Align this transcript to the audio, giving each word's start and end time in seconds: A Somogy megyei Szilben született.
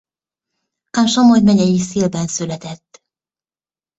A 0.91 1.05
Somogy 1.07 1.43
megyei 1.43 1.77
Szilben 1.79 2.27
született. 2.27 3.03